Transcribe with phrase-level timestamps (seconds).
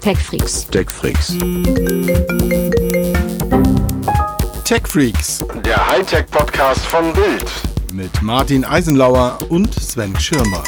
[0.00, 0.66] TechFreaks.
[0.70, 1.36] TechFreaks.
[4.64, 7.44] TechFreaks Der Hightech-Podcast von Bild.
[7.92, 10.64] mit Martin Eisenlauer und Sven Schirmer.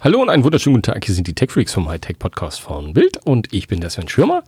[0.00, 1.04] Hallo und einen wunderschönen guten Tag.
[1.04, 4.42] Hier sind die TechFreaks vom Hightech Podcast von Bild und ich bin der Sven Schirmer.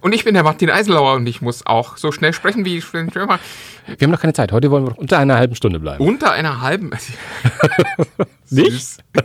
[0.00, 3.12] Und ich bin der Martin Eisenlauer und ich muss auch so schnell sprechen wie Sven
[3.12, 3.38] Schirmer.
[3.86, 4.50] Wir haben noch keine Zeit.
[4.50, 6.02] Heute wollen wir noch unter einer halben Stunde bleiben.
[6.04, 6.90] Unter einer halben.
[8.50, 8.98] Nicht?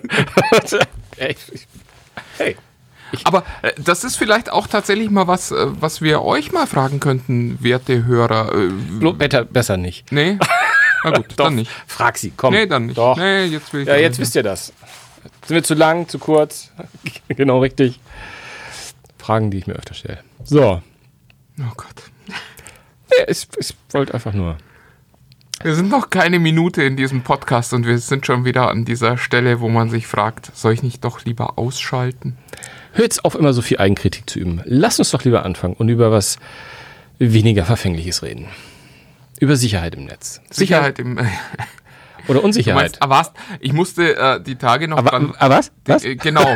[2.38, 2.56] hey.
[3.24, 7.00] Aber äh, das ist vielleicht auch tatsächlich mal was, äh, was wir euch mal fragen
[7.00, 8.54] könnten, werte Hörer.
[8.54, 10.12] Äh, Better, besser nicht.
[10.12, 10.38] nee?
[11.04, 11.72] Na gut, dann nicht.
[11.88, 12.54] Frag sie, komm.
[12.54, 12.98] Nee, dann nicht.
[12.98, 13.16] Doch.
[13.18, 14.74] Nee, jetzt will ich Ja, jetzt wisst ihr das.
[15.46, 16.72] Sind wir zu lang, zu kurz?
[17.30, 18.00] genau richtig.
[19.18, 20.20] Fragen, die ich mir öfter stelle.
[20.44, 20.82] So.
[21.60, 22.04] Oh Gott.
[22.28, 24.58] Nee, ich, ich wollte einfach nur.
[25.64, 29.18] Wir sind noch keine Minute in diesem Podcast und wir sind schon wieder an dieser
[29.18, 32.38] Stelle, wo man sich fragt, soll ich nicht doch lieber ausschalten?
[32.94, 34.62] Hör jetzt auf, immer so viel Eigenkritik zu üben.
[34.66, 36.38] Lass uns doch lieber anfangen und über was
[37.18, 38.48] weniger Verfängliches reden.
[39.40, 40.42] Über Sicherheit im Netz.
[40.50, 41.18] Sicherheit im.
[42.28, 42.82] Oder Du Unsicherheit.
[42.82, 43.32] meinst, ah, was?
[43.60, 45.34] Ich musste äh, die Tage noch aber, dran.
[45.38, 45.72] aber was?
[45.86, 46.04] Was?
[46.04, 46.56] Äh, Genau.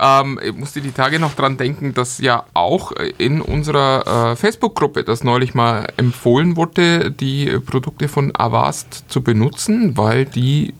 [0.00, 5.04] ähm, ich musste die Tage noch dran denken, dass ja auch in unserer äh, Facebook-Gruppe
[5.04, 10.74] das neulich mal empfohlen wurde, die Produkte von Avast zu benutzen, weil die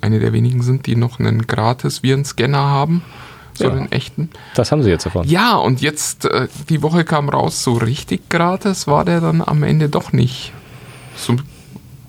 [0.00, 3.02] eine der wenigen sind, die noch einen gratis Virenscanner haben.
[3.54, 3.70] So Ja.
[3.72, 4.30] einen echten.
[4.54, 5.28] Das haben sie jetzt davon.
[5.28, 9.62] Ja, und jetzt, äh, die Woche kam raus, so richtig gratis war der dann am
[9.62, 10.52] Ende doch nicht.
[11.16, 11.36] So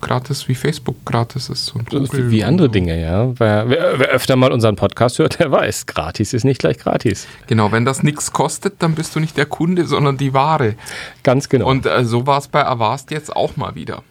[0.04, 1.66] gratis wie Facebook gratis ist.
[1.66, 2.68] So ein Das ist Google Wie und andere.
[2.68, 3.32] Dinge, ja.
[3.38, 7.26] Wer, wer, wer öfter mal unseren Podcast hört, der weiß, gratis ist nicht gleich gratis.
[7.48, 10.76] Genau, wenn das nichts kostet, dann bist du nicht der Kunde, sondern die Ware.
[11.24, 11.68] Ganz genau.
[11.68, 14.02] Und äh, so war es bei Avast jetzt auch mal wieder.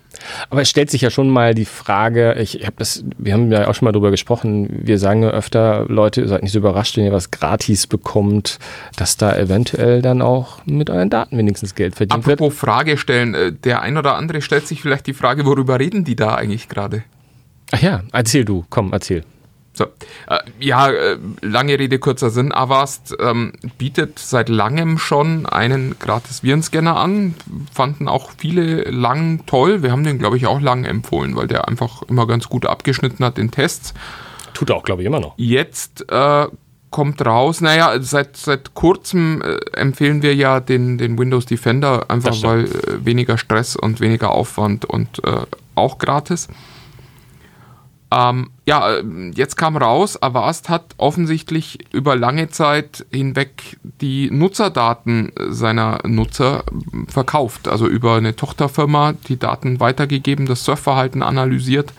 [0.50, 3.67] Aber es stellt sich ja schon mal die Frage, ich habe das, wir haben ja
[3.67, 6.97] auch schon mal drüber gesprochen, wir sagen ja öfter, Leute, ihr seid nicht so überrascht,
[6.97, 8.59] wenn ihr was gratis bekommt,
[8.95, 12.39] dass da eventuell dann auch mit euren Daten wenigstens Geld verdient wird.
[12.39, 16.03] Apropos Frage stellen, äh, der ein oder andere stellt sich vielleicht die Frage, worüber reden
[16.03, 17.03] die da eigentlich gerade?
[17.72, 19.24] Ach ja, erzähl du, komm, erzähl.
[19.75, 19.85] So,
[20.28, 22.51] äh, ja, äh, lange Rede, kurzer Sinn.
[22.53, 27.34] Avast ähm, bietet seit langem schon einen gratis Virenscanner an.
[27.73, 29.81] Fanden auch viele lang toll.
[29.81, 33.25] Wir haben den, glaube ich, auch lang empfohlen, weil der einfach immer ganz gut abgeschnitten
[33.25, 33.95] hat in Tests.
[34.53, 35.33] Tut er auch, glaube ich, immer noch.
[35.38, 36.47] Jetzt äh,
[36.91, 42.44] kommt raus, naja, seit, seit kurzem äh, empfehlen wir ja den, den Windows Defender, einfach
[42.44, 46.47] weil äh, weniger Stress und weniger Aufwand und äh, auch gratis.
[48.13, 49.03] Ähm, ja, äh,
[49.34, 57.12] jetzt kam raus, Avast hat offensichtlich über lange Zeit hinweg die Nutzerdaten seiner Nutzer äh,
[57.12, 57.68] verkauft.
[57.68, 61.94] Also über eine Tochterfirma die Daten weitergegeben, das Surfverhalten analysiert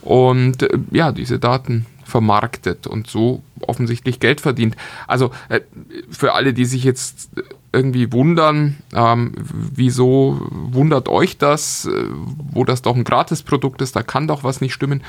[0.00, 4.76] und äh, ja, diese Daten vermarktet und so offensichtlich Geld verdient.
[5.06, 5.60] Also äh,
[6.10, 7.28] für alle, die sich jetzt
[7.72, 12.04] irgendwie wundern, ähm, wieso wundert euch das, äh,
[12.52, 15.02] wo das doch ein Gratisprodukt ist, da kann doch was nicht stimmen.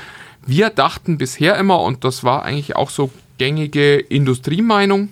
[0.46, 5.10] Wir dachten bisher immer, und das war eigentlich auch so gängige Industriemeinung,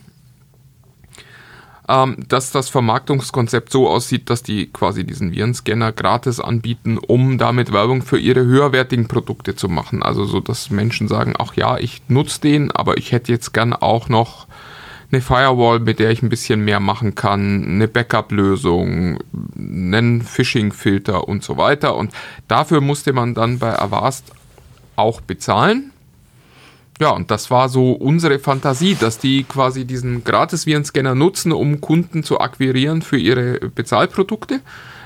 [1.88, 7.72] ähm, dass das Vermarktungskonzept so aussieht, dass die quasi diesen Virenscanner gratis anbieten, um damit
[7.72, 10.02] Werbung für ihre höherwertigen Produkte zu machen.
[10.02, 13.72] Also so, dass Menschen sagen, ach ja, ich nutze den, aber ich hätte jetzt gern
[13.74, 14.46] auch noch
[15.12, 19.18] eine Firewall, mit der ich ein bisschen mehr machen kann, eine Backup-Lösung,
[19.56, 21.94] einen Phishing-Filter und so weiter.
[21.96, 22.12] Und
[22.48, 24.32] dafür musste man dann bei Avast
[24.96, 25.92] auch bezahlen.
[27.00, 32.22] Ja, und das war so unsere Fantasie, dass die quasi diesen Gratis-Virenscanner nutzen, um Kunden
[32.22, 34.60] zu akquirieren für ihre Bezahlprodukte.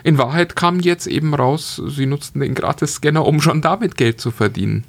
[0.06, 4.31] In Wahrheit kam jetzt eben raus, sie nutzten den Gratis-Scanner, um schon damit Geld zu
[4.31, 4.84] verdienen.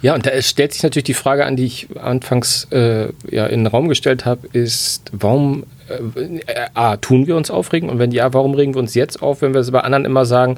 [0.00, 3.60] Ja, und da stellt sich natürlich die Frage an, die ich anfangs äh, ja, in
[3.60, 7.90] den Raum gestellt habe, ist, warum äh, äh, A, tun wir uns aufregen?
[7.90, 10.24] Und wenn ja, warum regen wir uns jetzt auf, wenn wir es bei anderen immer
[10.24, 10.56] sagen,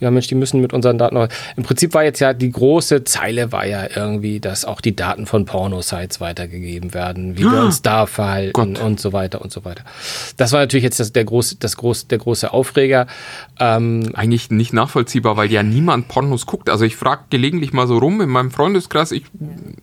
[0.00, 1.16] ja Mensch, die müssen mit unseren Daten.
[1.56, 5.26] Im Prinzip war jetzt ja die große Zeile war ja irgendwie, dass auch die Daten
[5.26, 8.80] von Pornosites weitergegeben werden, wie wir uns da verhalten Gott.
[8.80, 9.84] und so weiter und so weiter.
[10.36, 13.06] Das war natürlich jetzt das, der, große, das große, der große Aufreger.
[13.58, 16.70] Ähm, Eigentlich nicht nachvollziehbar, weil ja niemand Pornos guckt.
[16.70, 19.24] Also ich frage gelegentlich mal so rum in meinem Freundeskreis, ich,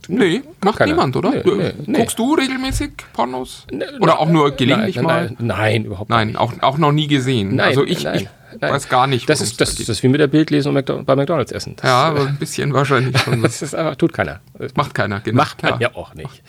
[0.07, 0.93] nee, macht Keiner.
[0.93, 1.31] niemand, oder?
[1.31, 1.97] Nee, nee, nee.
[1.99, 3.65] Guckst du regelmäßig Pornos?
[3.99, 5.35] Oder auch nur gelegentlich nein, mal?
[5.39, 7.55] Nein, nein, überhaupt Nein, auch, auch noch nie gesehen.
[7.55, 8.27] Nein, also ich, nein, ich
[8.61, 8.73] nein.
[8.73, 9.29] weiß gar nicht.
[9.29, 11.51] Das ist, das, da ist das wie mit der Bild lesen und McDo bei McDonalds
[11.51, 11.75] essen.
[11.75, 13.41] Das, ja, aber ein bisschen wahrscheinlich schon.
[13.43, 14.39] das ist einfach, tut keiner.
[14.57, 15.37] Das Macht keiner, genau.
[15.37, 16.43] Macht man ja auch nicht.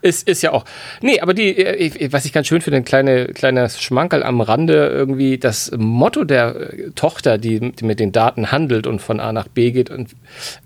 [0.00, 0.64] Ist, ist ja auch.
[1.00, 4.88] Nee, aber die, äh, was ich ganz schön finde, ein kleine, kleiner Schmankerl am Rande,
[4.88, 9.32] irgendwie das Motto der äh, Tochter, die, die mit den Daten handelt und von A
[9.32, 10.10] nach B geht, und,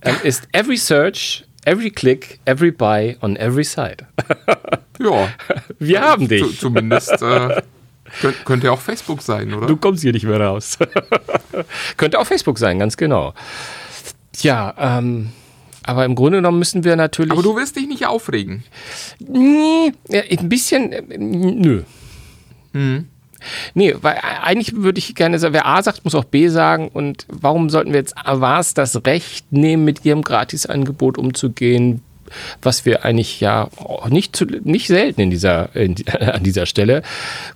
[0.03, 4.07] ähm, ist every search, every click, every buy on every side.
[4.99, 5.29] Ja.
[5.79, 6.43] Wir haben dich.
[6.43, 7.63] Zu, zumindest äh,
[8.21, 9.67] könnt, könnte auch Facebook sein, oder?
[9.67, 10.79] Du kommst hier nicht mehr raus.
[11.97, 13.35] Könnte auch Facebook sein, ganz genau.
[14.41, 15.31] Ja, ähm,
[15.83, 17.33] aber im Grunde genommen müssen wir natürlich.
[17.33, 18.65] Aber du wirst dich nicht aufregen.
[19.19, 21.83] Nee, ein bisschen, äh, nö.
[23.75, 26.89] Nee, weil eigentlich würde ich gerne sagen, wer A sagt, muss auch B sagen.
[26.89, 32.03] Und warum sollten wir jetzt Avas das Recht nehmen, mit ihrem Gratisangebot umzugehen,
[32.63, 33.69] was wir eigentlich ja
[34.09, 37.03] nicht, zu, nicht selten in dieser, in, an dieser Stelle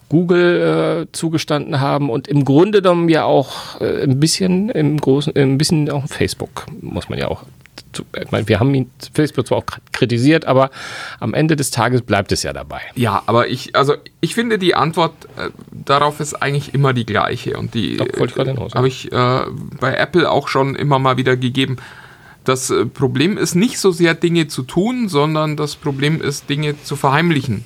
[0.08, 5.34] Google äh, zugestanden haben und im Grunde genommen ja auch äh, ein bisschen im Großen,
[5.36, 7.44] ein bisschen auch Facebook, muss man ja auch
[7.92, 10.70] zu- ich meine, wir haben ihn Facebook zwar auch kritisiert, aber
[11.18, 12.80] am Ende des Tages bleibt es ja dabei.
[12.94, 17.56] Ja, aber ich, also ich finde die Antwort äh, darauf ist eigentlich immer die gleiche
[17.56, 17.96] und die
[18.56, 18.74] hinaus.
[18.74, 19.40] habe ich äh,
[19.80, 21.76] bei Apple auch schon immer mal wieder gegeben.
[22.44, 26.82] Das äh, Problem ist nicht so sehr Dinge zu tun, sondern das Problem ist Dinge
[26.82, 27.64] zu verheimlichen.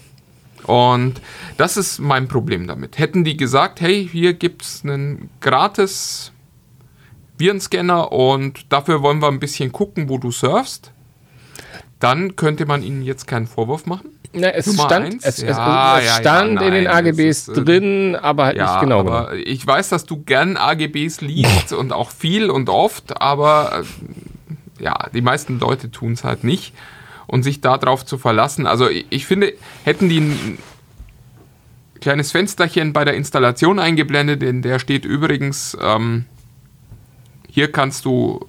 [0.64, 1.20] Und
[1.56, 2.98] das ist mein Problem damit.
[2.98, 6.32] Hätten die gesagt, hey, hier gibt's einen gratis
[7.36, 10.92] Virenscanner und dafür wollen wir ein bisschen gucken, wo du surfst,
[11.98, 14.10] dann könnte man ihnen jetzt keinen Vorwurf machen.
[14.32, 15.24] Na, es Nummer stand, eins?
[15.24, 18.46] es, es, Ja, es ja, ja, stand in den nein, AGBs ist, äh, drin, aber
[18.46, 22.68] halt nicht genau aber ich weiß, dass du gern AGBs liest und auch viel und
[22.68, 23.84] oft, aber äh,
[24.78, 26.74] ja, die meisten Leute tun es halt nicht.
[27.26, 29.54] Und sich darauf zu verlassen, also ich, ich finde,
[29.84, 30.58] hätten die ein
[32.00, 36.26] kleines Fensterchen bei der Installation eingeblendet, in der steht übrigens, ähm,
[37.48, 38.40] hier kannst du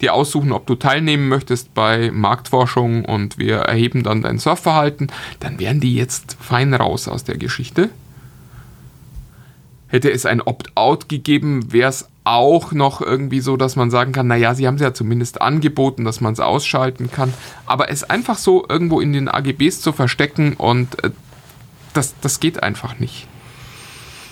[0.00, 5.08] dir aussuchen, ob du teilnehmen möchtest bei Marktforschung und wir erheben dann dein Surfverhalten,
[5.40, 7.90] dann wären die jetzt fein raus aus der Geschichte.
[9.94, 14.26] Hätte es ein Opt-out gegeben, wäre es auch noch irgendwie so, dass man sagen kann,
[14.26, 17.32] naja, sie haben es ja zumindest angeboten, dass man es ausschalten kann.
[17.64, 21.10] Aber es einfach so irgendwo in den AGBs zu verstecken und äh,
[21.92, 23.28] das, das geht einfach nicht.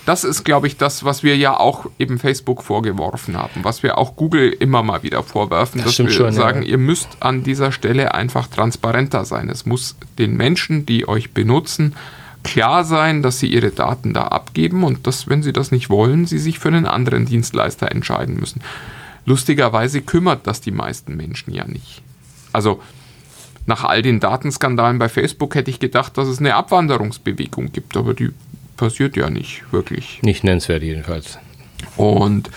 [0.04, 3.98] Das ist, glaube ich, das, was wir ja auch eben Facebook vorgeworfen haben, was wir
[3.98, 6.32] auch Google immer mal wieder vorwerfen, Das dass wir schon, ja.
[6.32, 9.48] sagen, ihr müsst an dieser Stelle einfach transparenter sein.
[9.48, 11.94] Es muss den Menschen, die euch benutzen,
[12.42, 16.26] klar sein, dass sie ihre Daten da abgeben und dass, wenn sie das nicht wollen,
[16.26, 18.60] sie sich für einen anderen Dienstleister entscheiden müssen.
[19.24, 22.02] Lustigerweise kümmert das die meisten Menschen ja nicht.
[22.52, 22.82] Also
[23.66, 28.14] nach all den Datenskandalen bei Facebook hätte ich gedacht, dass es eine Abwanderungsbewegung gibt, aber
[28.14, 28.30] die
[28.76, 30.20] passiert ja nicht wirklich.
[30.22, 31.38] Nicht nennenswert jedenfalls.
[31.96, 32.50] Und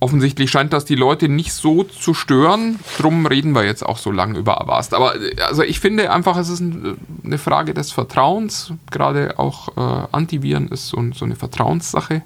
[0.00, 2.78] offensichtlich scheint das die Leute nicht so zu stören.
[2.98, 4.94] Drum reden wir jetzt auch so lange über Avast.
[4.94, 8.72] Aber äh, also ich finde einfach, es ist ein, eine Frage des Vertrauens.
[8.90, 12.22] Gerade auch äh, Antiviren ist so, so eine Vertrauenssache.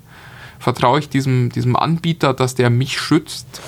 [0.58, 3.60] Vertraue ich diesem, diesem Anbieter, dass der mich schützt?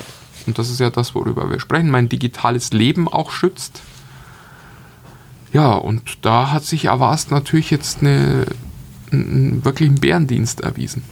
[0.47, 3.83] Und das ist ja das, worüber wir sprechen, mein digitales Leben auch schützt.
[5.53, 8.45] Ja, und da hat sich Avast natürlich jetzt eine,
[9.15, 11.03] einen wirklichen Bärendienst erwiesen.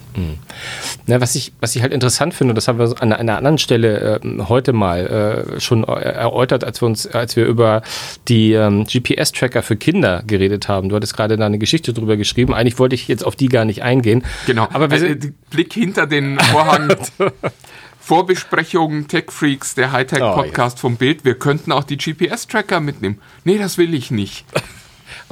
[1.06, 3.58] Na, was, ich, was ich halt interessant finde, und das haben wir an einer anderen
[3.58, 7.82] Stelle ähm, heute mal äh, schon äh, erläutert, als wir uns, als wir über
[8.28, 10.88] die ähm, GPS-Tracker für Kinder geredet haben.
[10.90, 12.52] Du hattest gerade da eine Geschichte drüber geschrieben.
[12.52, 14.22] Eigentlich wollte ich jetzt auf die gar nicht eingehen.
[14.46, 16.94] Genau, Aber wir äh, die Blick hinter den Vorhang.
[18.00, 21.24] Vorbesprechung Tech Freaks, der Hightech-Podcast vom Bild.
[21.24, 23.20] Wir könnten auch die GPS-Tracker mitnehmen.
[23.44, 24.44] Nee, das will ich nicht.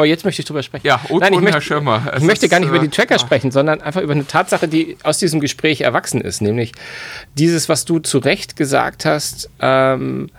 [0.01, 0.87] Oh, jetzt möchte ich drüber sprechen.
[0.87, 2.03] Ja, O-Ton, Nein, ich Herr möchte, Schirmer.
[2.13, 3.19] Es ich möchte gar nicht über äh, die Tracker ja.
[3.19, 6.73] sprechen, sondern einfach über eine Tatsache, die aus diesem Gespräch erwachsen ist, nämlich
[7.39, 9.51] dieses, was du zu Recht gesagt hast.
[9.61, 10.31] Ähm,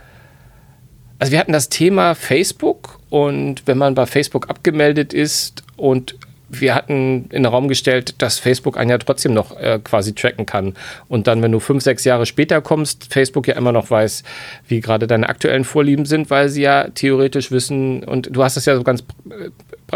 [1.20, 6.16] also wir hatten das Thema Facebook und wenn man bei Facebook abgemeldet ist und
[6.52, 10.46] wir hatten in den Raum gestellt, dass Facebook einen ja trotzdem noch äh, quasi tracken
[10.46, 10.76] kann.
[11.08, 14.24] Und dann, wenn du fünf, sechs Jahre später kommst, Facebook ja immer noch weiß,
[14.68, 18.66] wie gerade deine aktuellen Vorlieben sind, weil sie ja theoretisch wissen, und du hast es
[18.66, 19.04] ja so ganz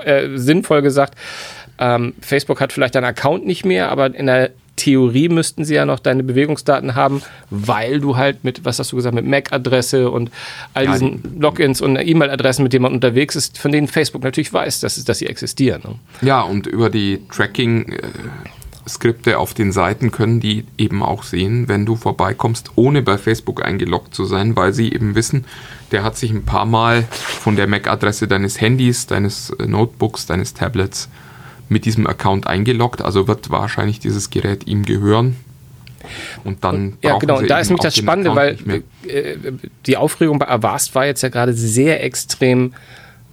[0.04, 1.16] äh, sinnvoll gesagt,
[1.78, 5.86] ähm, Facebook hat vielleicht deinen Account nicht mehr, aber in der Theorie müssten sie ja
[5.86, 10.32] noch deine Bewegungsdaten haben, weil du halt mit, was hast du gesagt, mit MAC-Adresse und
[10.74, 14.52] all Ja, diesen Logins und E-Mail-Adressen, mit denen man unterwegs ist, von denen Facebook natürlich
[14.52, 15.82] weiß, dass, dass sie existieren.
[15.84, 15.96] Ne?
[16.22, 21.96] Ja, und über die Tracking-Skripte auf den Seiten können die eben auch sehen, wenn du
[21.96, 25.46] vorbeikommst, ohne bei Facebook eingeloggt zu sein, weil sie eben wissen,
[25.92, 30.54] der hat sich ein paar Mal von der MAC-Adresse deines Handys, deines äh, Notebooks, deines
[30.54, 31.10] Tablets
[31.70, 35.36] mit diesem Account eingeloggt, also wird wahrscheinlich dieses Gerät ihm gehören.
[36.44, 37.40] Und dann Ja, genau.
[37.40, 39.38] Und da ist nämlich das Spannende, Account weil äh,
[39.86, 42.74] die Aufregung bei Avast war jetzt ja gerade sehr extrem,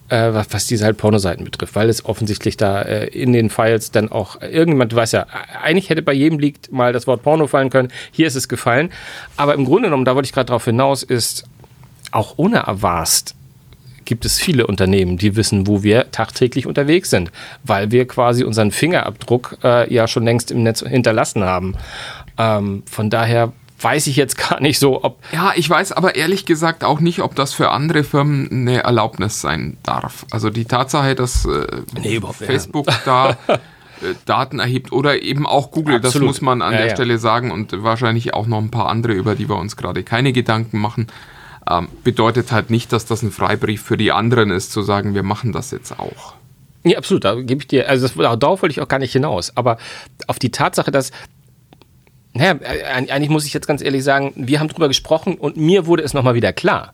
[0.09, 3.91] äh, was, was diese halt Pornoseiten betrifft, weil es offensichtlich da äh, in den Files
[3.91, 5.27] dann auch irgendjemand, du weißt ja,
[5.63, 7.89] eigentlich hätte bei jedem liegt mal das Wort Porno fallen können.
[8.11, 8.91] Hier ist es gefallen.
[9.37, 11.45] Aber im Grunde genommen, da wollte ich gerade drauf hinaus, ist
[12.11, 13.35] auch ohne Avast
[14.05, 17.31] gibt es viele Unternehmen, die wissen, wo wir tagtäglich unterwegs sind,
[17.65, 21.75] weil wir quasi unseren Fingerabdruck äh, ja schon längst im Netz hinterlassen haben.
[22.39, 25.19] Ähm, von daher weiß ich jetzt gar nicht so, ob.
[25.33, 29.41] Ja, ich weiß aber ehrlich gesagt auch nicht, ob das für andere Firmen eine Erlaubnis
[29.41, 30.25] sein darf.
[30.31, 31.67] Also die Tatsache, dass äh,
[32.01, 32.21] Nee.
[32.39, 33.59] Facebook da äh,
[34.25, 36.29] Daten erhebt oder eben auch Google, das Absolut.
[36.29, 36.95] muss man an Ja, der ja.
[36.95, 40.33] Stelle sagen und wahrscheinlich auch noch ein paar andere, über die wir uns gerade keine
[40.33, 41.07] Gedanken machen.
[41.71, 45.23] Ähm, bedeutet halt nicht, dass das ein Freibrief für die anderen ist, zu sagen, wir
[45.23, 46.35] machen das jetzt auch.
[46.85, 49.57] Ja, absolut, da gebe ich dir, also das, darauf wollte ich auch gar nicht hinaus.
[49.57, 49.79] Aber
[50.27, 51.13] auf die Tatsache, dass,
[52.35, 52.59] naja,
[53.09, 56.15] eigentlich muss ich jetzt ganz ehrlich sagen, wir haben drüber gesprochen und mir wurde es
[56.15, 56.93] nochmal wieder klar.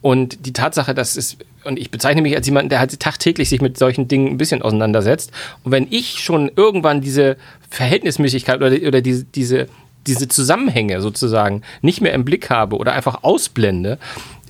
[0.00, 3.60] Und die Tatsache, dass es, und ich bezeichne mich als jemanden, der halt tagtäglich sich
[3.60, 5.32] mit solchen Dingen ein bisschen auseinandersetzt.
[5.64, 7.36] Und wenn ich schon irgendwann diese
[7.70, 9.66] Verhältnismäßigkeit oder, oder diese, diese,
[10.06, 13.98] diese Zusammenhänge sozusagen nicht mehr im Blick habe oder einfach ausblende,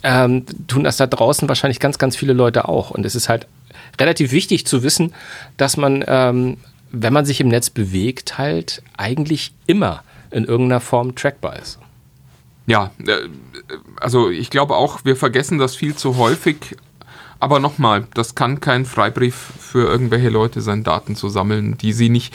[0.03, 2.91] ähm, tun das da draußen wahrscheinlich ganz, ganz viele Leute auch.
[2.91, 3.47] Und es ist halt
[3.99, 5.15] relativ wichtig zu wissen,
[5.57, 6.59] dass man, ähm,
[6.91, 11.79] wenn man sich im Netz bewegt, halt eigentlich immer in irgendeiner Form trackbar ist.
[12.67, 13.13] Ja, äh,
[14.01, 16.77] also ich glaube auch, wir vergessen das viel zu häufig.
[17.41, 22.09] Aber nochmal, das kann kein Freibrief für irgendwelche Leute sein, Daten zu sammeln, die sie
[22.09, 22.33] nicht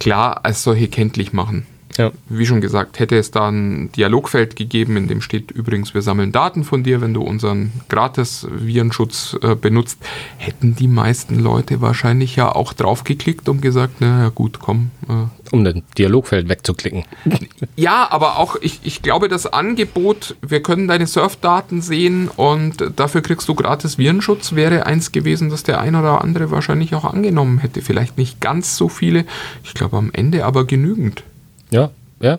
[0.00, 1.66] klar als solche kenntlich machen.
[1.98, 2.12] Ja.
[2.28, 6.30] Wie schon gesagt, hätte es da ein Dialogfeld gegeben, in dem steht übrigens, wir sammeln
[6.30, 9.98] Daten von dir, wenn du unseren Gratis-Virenschutz äh, benutzt,
[10.36, 15.66] hätten die meisten Leute wahrscheinlich ja auch draufgeklickt und gesagt, naja gut, komm, äh, Um
[15.66, 17.04] ein Dialogfeld wegzuklicken.
[17.76, 23.22] ja, aber auch, ich, ich glaube, das Angebot, wir können deine Surfdaten sehen und dafür
[23.22, 27.58] kriegst du gratis Virenschutz, wäre eins gewesen, das der ein oder andere wahrscheinlich auch angenommen
[27.58, 27.82] hätte.
[27.82, 29.24] Vielleicht nicht ganz so viele,
[29.64, 31.24] ich glaube am Ende aber genügend.
[31.70, 32.38] Ja, ja,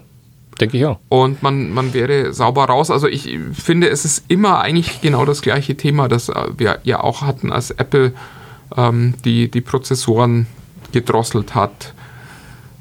[0.59, 1.00] denke ich auch.
[1.09, 2.91] Und man, man wäre sauber raus.
[2.91, 7.01] Also ich finde, es ist immer eigentlich genau das gleiche Thema, das äh, wir ja
[7.01, 8.13] auch hatten, als Apple
[8.75, 10.48] ähm, die, die Prozessoren
[10.91, 11.93] gedrosselt hat.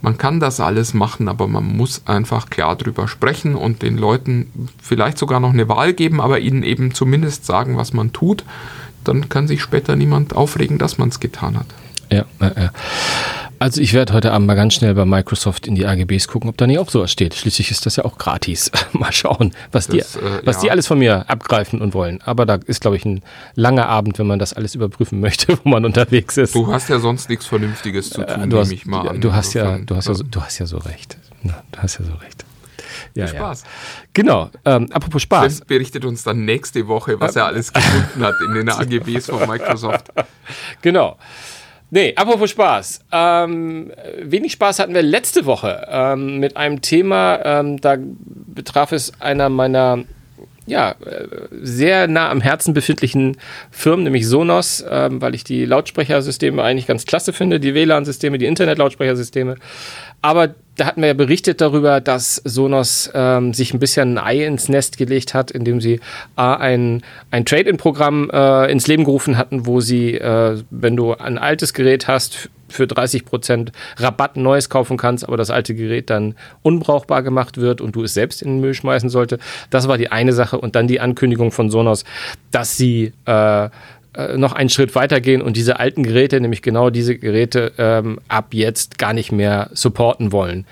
[0.00, 4.68] Man kann das alles machen, aber man muss einfach klar drüber sprechen und den Leuten
[4.80, 8.44] vielleicht sogar noch eine Wahl geben, aber ihnen eben zumindest sagen, was man tut.
[9.02, 11.66] Dann kann sich später niemand aufregen, dass man es getan hat.
[12.10, 12.70] Ja, ja, ja.
[13.60, 16.56] Also ich werde heute Abend mal ganz schnell bei Microsoft in die AGBs gucken, ob
[16.56, 17.34] da nicht auch sowas steht.
[17.34, 18.70] Schließlich ist das ja auch gratis.
[18.92, 20.62] mal schauen, was, Das, die, äh, was ja.
[20.62, 22.20] die alles von mir abgreifen und wollen.
[22.22, 23.22] Aber da ist, glaube ich, ein
[23.54, 26.54] langer Abend, wenn man das alles überprüfen möchte, wo man unterwegs ist.
[26.54, 29.20] Du hast ja sonst nichts Vernünftiges zu tun, Äh, du, hast, ich mal an.
[29.20, 31.16] du, hast ja, du, hast ja so, äh, du hast ja so recht.
[31.42, 32.44] Na, du hast ja so recht.
[33.14, 33.62] Ja, Viel Spaß.
[33.62, 33.68] Ja.
[34.12, 34.50] Genau.
[34.64, 35.56] Ähm, apropos Spaß.
[35.58, 39.48] Sven berichtet uns dann nächste Woche, was er alles gefunden hat in den AGBs von
[39.48, 40.12] Microsoft.
[40.82, 41.16] Genau.
[41.90, 43.00] Nee, apropos Spaß.
[43.12, 49.12] Ähm, wenig Spaß hatten wir letzte Woche ähm, mit einem Thema, ähm, da betraf es
[49.20, 50.04] einer meiner
[50.68, 53.38] ja, äh, sehr nah am Herzen befindlichen
[53.70, 58.46] Firmen, nämlich Sonos, ähm, weil ich die Lautsprechersysteme eigentlich ganz klasse finde, die WLAN-Systeme, die
[58.46, 59.56] Internet-Lautsprechersysteme.
[60.22, 64.46] Aber da hatten wir ja berichtet darüber, dass Sonos ähm, sich ein bisschen ein Ei
[64.46, 66.00] ins Nest gelegt hat, indem sie
[66.36, 71.36] A, ein, ein Trade-in-Programm äh, ins Leben gerufen hatten, wo sie, äh, wenn du ein
[71.36, 76.34] altes Gerät hast, für 30% Rabatt ein neues kaufen kannst, aber das alte Gerät dann
[76.62, 79.38] unbrauchbar gemacht wird und du es selbst in den Müll schmeißen sollte.
[79.70, 80.58] Das war die eine Sache.
[80.58, 82.04] Und dann die Ankündigung von Sonos,
[82.50, 83.70] dass sie äh,
[84.14, 88.48] äh, noch einen Schritt weitergehen und diese alten Geräte, nämlich genau diese Geräte, ähm, ab
[88.52, 90.66] jetzt gar nicht mehr supporten wollen.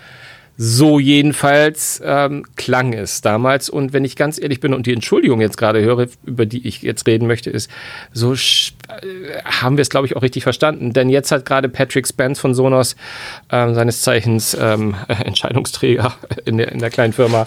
[0.59, 3.69] So jedenfalls ähm, klang es damals.
[3.69, 6.81] Und wenn ich ganz ehrlich bin und die Entschuldigung jetzt gerade höre, über die ich
[6.81, 7.69] jetzt reden möchte, ist,
[8.11, 8.37] so äh,
[9.45, 10.93] haben wir es, glaube ich, auch richtig verstanden.
[10.93, 12.95] Denn jetzt hat gerade Patrick Spence von Sonos,
[13.51, 16.15] ähm, seines Zeichens ähm, Entscheidungsträger
[16.45, 17.45] in der, in der kleinen Firma,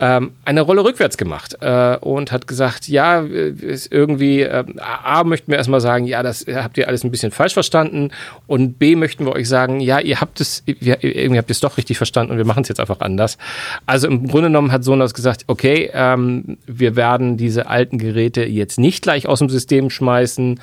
[0.00, 5.24] ähm, eine Rolle rückwärts gemacht äh, und hat gesagt, ja, äh, ist irgendwie, äh, A,
[5.24, 8.10] möchten wir erstmal sagen, ja, das habt ihr alles ein bisschen falsch verstanden
[8.46, 11.60] und B, möchten wir euch sagen, ja, ihr habt es, wir, irgendwie habt ihr es
[11.60, 13.36] doch richtig verstanden und wir machen es jetzt einfach anders.
[13.84, 18.78] Also im Grunde genommen hat Sonos gesagt, okay, ähm, wir werden diese alten Geräte jetzt
[18.78, 20.60] nicht gleich aus dem System schmeißen,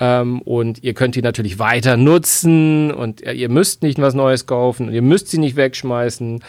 [0.00, 4.46] ähm, und ihr könnt die natürlich weiter nutzen und äh, ihr müsst nicht was Neues
[4.46, 6.42] kaufen und ihr müsst sie nicht wegschmeißen.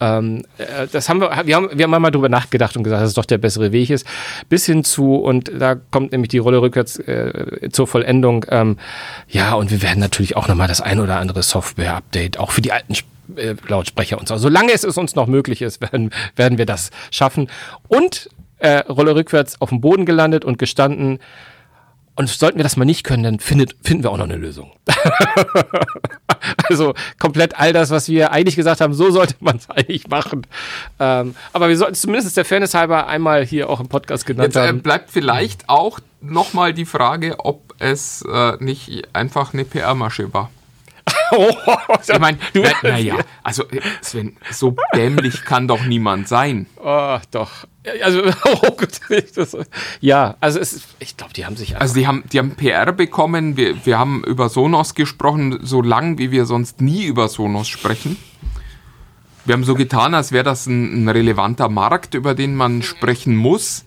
[0.00, 3.08] Ähm, äh, das haben wir, wir haben, wir haben mal drüber nachgedacht und gesagt, dass
[3.10, 4.06] es doch der bessere Weg ist.
[4.48, 8.44] Bis hin zu, und da kommt nämlich die Rolle rückwärts äh, zur Vollendung.
[8.48, 8.76] Ähm,
[9.28, 12.72] ja, und wir werden natürlich auch nochmal das ein oder andere Software-Update auch für die
[12.72, 14.36] alten Sp- äh, Lautsprecher und so.
[14.36, 17.48] Solange es uns noch möglich ist, werden, werden wir das schaffen.
[17.88, 18.28] Und
[18.58, 21.18] äh, Rolle rückwärts auf dem Boden gelandet und gestanden.
[22.14, 24.72] Und sollten wir das mal nicht können, dann findet, finden wir auch noch eine Lösung.
[26.68, 30.46] also komplett all das, was wir eigentlich gesagt haben, so sollte man es eigentlich machen.
[31.00, 34.54] Ähm, aber wir sollten es zumindest der Fairness halber einmal hier auch im Podcast genannt
[34.54, 34.82] Jetzt äh, haben.
[34.82, 40.50] bleibt vielleicht auch nochmal die Frage, ob es äh, nicht einfach eine PR-Masche war.
[42.02, 46.66] Ich meine, naja, na ja, also äh, Sven, so dämlich kann doch niemand sein.
[46.82, 47.66] Oh, doch.
[48.02, 49.00] Also, oh Gott.
[49.34, 49.56] Das,
[50.00, 53.56] ja, also es ich glaube, die haben sich Also die haben, die haben PR bekommen,
[53.56, 58.16] wir, wir haben über Sonos gesprochen, so lang wie wir sonst nie über Sonos sprechen.
[59.44, 63.34] Wir haben so getan, als wäre das ein, ein relevanter Markt, über den man sprechen
[63.34, 63.84] muss.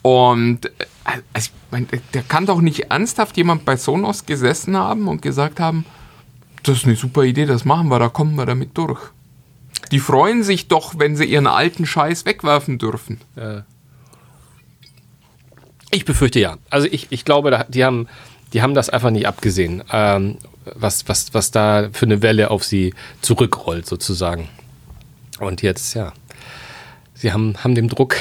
[0.00, 0.70] Und äh,
[1.04, 5.60] also, ich mein, der kann doch nicht ernsthaft jemand bei Sonos gesessen haben und gesagt
[5.60, 5.84] haben,
[6.62, 9.00] das ist eine super Idee, das machen wir, da kommen wir damit durch.
[9.92, 13.20] Die freuen sich doch, wenn sie ihren alten Scheiß wegwerfen dürfen.
[15.90, 16.58] Ich befürchte ja.
[16.68, 18.08] Also ich, ich glaube, die haben,
[18.52, 20.38] die haben das einfach nicht abgesehen, ähm,
[20.74, 24.48] was, was, was da für eine Welle auf sie zurückrollt, sozusagen.
[25.40, 26.12] Und jetzt, ja.
[27.14, 28.16] Sie haben, haben dem Druck.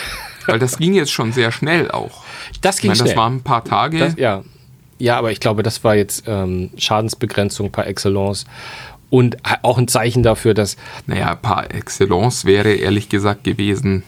[0.46, 2.24] Weil das ging jetzt schon sehr schnell auch.
[2.62, 3.18] Das Ich ging meine, das schnell.
[3.18, 4.00] waren ein paar Tage.
[4.00, 4.44] Das, ja.
[5.00, 8.46] Ja, aber ich glaube, das war jetzt ähm, Schadensbegrenzung par excellence
[9.10, 10.76] und auch ein Zeichen dafür, dass
[11.06, 14.04] Naja, par excellence wäre ehrlich gesagt gewesen,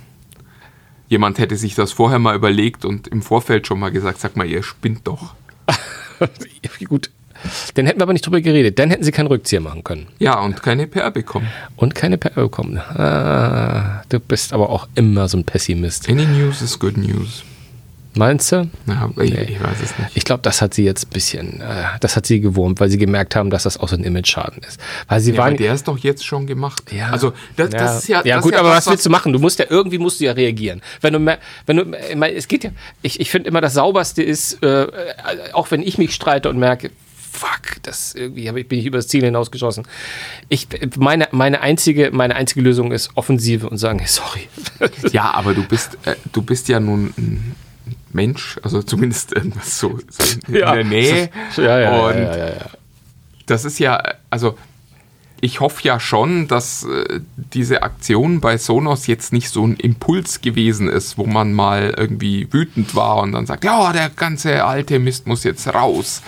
[1.07, 4.45] jemand hätte sich das vorher mal überlegt und im Vorfeld schon mal gesagt, sag mal,
[4.47, 5.33] ihr spinnt doch.
[6.87, 7.09] gut,
[7.75, 8.79] dann hätten wir aber nicht drüber geredet.
[8.79, 11.47] Dann hätten sie keinen Rückzieher machen können Ja, und keine PR bekommen.
[11.77, 12.77] und keine PR bekommen.
[12.79, 16.09] Ah, du bist aber auch immer so ein Pessimist.
[16.09, 17.43] Any news is good news.
[18.15, 18.67] Meinst du?
[18.87, 20.11] Na, ich, ich weiß es nicht.
[20.15, 22.97] Ich glaube, das hat sie jetzt ein bisschen, äh, das hat sie gewurmt, weil sie
[22.97, 24.79] gemerkt haben, dass das auch so ein Image-Schaden ist.
[25.07, 25.57] Weil sie Ja, waren.
[25.57, 26.91] der ist doch jetzt schon gemacht.
[26.91, 27.09] Ja.
[27.11, 29.31] Also das, das ist ja, ja das gut, ja aber das, was willst du machen?
[29.31, 30.81] Du musst ja irgendwie musst du ja reagieren.
[31.01, 31.37] Wenn du,
[31.67, 32.71] wenn du, ich meine, es geht ja.
[33.03, 34.87] Ich, ich finde immer das sauberste ist, äh,
[35.53, 36.89] auch wenn ich mich streite und merke,
[37.31, 39.87] fuck, das irgendwie ich, bin ich übers Ziel hinausgeschossen.
[40.49, 44.49] Ich, meine, meine einzige, meine einzige Lösung ist Offensive und sagen, sorry.
[45.11, 47.13] Ja, aber du bist, äh, du bist ja nun
[48.13, 49.99] Mensch, also zumindest irgendwas so,
[50.47, 50.73] in Ja.
[50.75, 51.29] der Nähe.
[51.57, 52.65] ja, ja, und ja, ja, ja.
[53.45, 54.57] das ist ja, also
[55.41, 60.41] ich hoffe ja schon, dass äh, diese Aktion bei Sonos jetzt nicht so ein Impuls
[60.41, 64.99] gewesen ist, wo man mal irgendwie wütend war und dann sagt, ja, der ganze alte
[64.99, 66.21] Mist muss jetzt raus.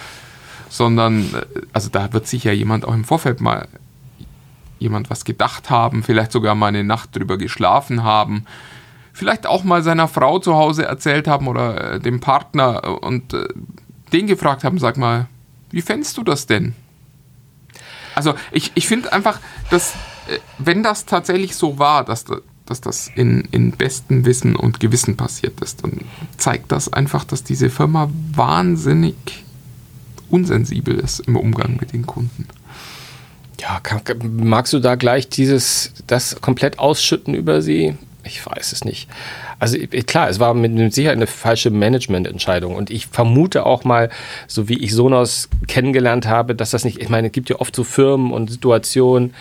[0.69, 3.67] Sondern, äh, also da wird sich ja jemand auch im Vorfeld mal
[4.79, 8.45] jemand was gedacht haben, vielleicht sogar mal eine Nacht drüber geschlafen haben,
[9.13, 13.33] vielleicht auch mal seiner Frau zu Hause erzählt haben oder äh, dem Partner äh, und
[13.33, 13.47] äh,
[14.13, 15.27] den gefragt haben, sag mal,
[15.69, 16.75] wie fändest du das denn?
[18.15, 19.93] Also ich, ich finde einfach, dass
[20.57, 25.17] wenn das tatsächlich so war, dass, da- dass das in, in bestem Wissen und Gewissen
[25.17, 26.01] passiert ist, dann
[26.37, 29.15] zeigt das einfach, dass diese Firma wahnsinnig
[30.29, 32.47] unsensibel ist im Umgang mit den Kunden.
[33.59, 34.01] Ja, kann-
[34.37, 37.95] magst du da gleich dieses, das komplett ausschütten über sie?
[38.23, 39.09] Ich weiß es nicht.
[39.59, 44.09] Also klar, es war mit Sicherheit eine falsche Managemententscheidung und ich vermute auch mal,
[44.47, 47.75] so wie ich Sonos kennengelernt habe, dass das nicht, ich meine, es gibt ja oft
[47.75, 49.33] so Firmen und Situationen,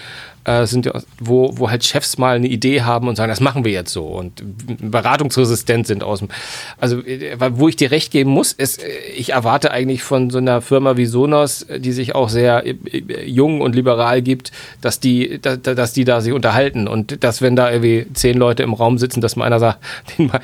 [0.50, 3.72] äh, sind wo, wo halt Chefs mal eine Idee haben und sagen, das machen wir
[3.72, 4.42] jetzt so und
[4.90, 6.28] beratungsresistent sind aus dem.
[6.78, 10.38] Also, äh, wo ich dir recht geben muss, ist, äh, ich erwarte eigentlich von so
[10.38, 12.64] einer Firma wie Sonos, äh, die sich auch sehr
[13.26, 17.42] jung und liberal gibt, dass die, da, da- dass die da sich unterhalten und dass,
[17.42, 19.78] wenn da irgendwie zehn Leute im Raum sitzen, dass mal einer sagt,
[20.18, 20.40] mal,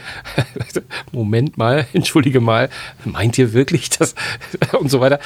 [1.13, 2.69] Moment mal, entschuldige mal,
[3.05, 4.15] meint ihr wirklich das
[4.79, 5.19] und so weiter.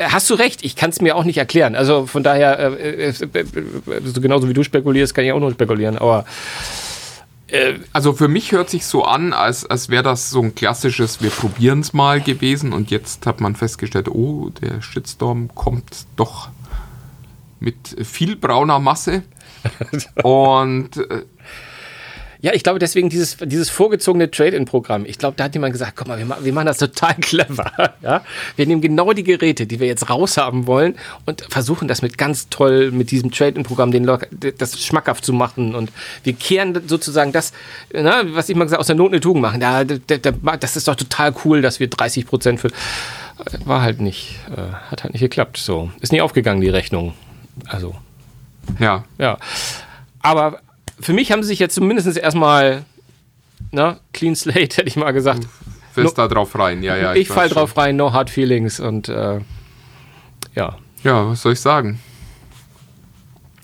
[0.00, 1.74] Hast du recht, ich kann es mir auch nicht erklären.
[1.74, 2.72] Also von daher,
[4.14, 6.24] äh, äh, äh, so genauso wie du spekulierst, kann ich auch nur spekulieren, aber
[7.92, 11.30] Also für mich hört sich so an, als, als wäre das so ein klassisches Wir
[11.30, 16.48] probieren es mal gewesen und jetzt hat man festgestellt, oh, der Shitstorm kommt doch
[17.60, 19.22] mit viel brauner Masse.
[20.22, 21.24] Und äh,
[22.44, 25.06] Ja, ich glaube deswegen dieses, dieses vorgezogene Trade-in-Programm.
[25.06, 27.72] Ich glaube, da hat jemand gesagt, guck mal, wir, ma- wir machen das total clever.
[28.02, 28.22] Ja?
[28.56, 32.50] Wir nehmen genau die Geräte, die wir jetzt raushaben wollen und versuchen das mit ganz
[32.50, 34.04] toll, mit diesem Trade-in-Programm den
[34.58, 35.74] das schmackhaft zu machen.
[35.74, 35.90] Und
[36.22, 37.54] wir kehren sozusagen das,
[37.94, 39.62] na, was ich mal gesagt aus der Not eine Tugend machen.
[39.62, 42.68] Ja, da- da- da- das ist doch total cool, dass wir 30 Prozent für...
[43.64, 45.56] War halt nicht, äh, hat halt nicht geklappt.
[45.56, 47.14] So, ist nicht aufgegangen, die Rechnung.
[47.66, 47.94] Also,
[48.78, 49.38] ja, ja.
[50.20, 50.60] Aber
[51.00, 52.84] für mich haben sie sich jetzt zumindest erstmal,
[53.70, 55.46] na, clean slate, hätte ich mal gesagt.
[55.92, 56.82] fest da drauf rein.
[56.82, 59.40] Ja, ja, ich weiß fall drauf rein, no hard feelings und äh,
[60.54, 60.76] ja.
[61.02, 62.00] Ja, was soll ich sagen?